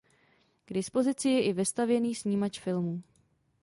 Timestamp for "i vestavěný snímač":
1.43-2.59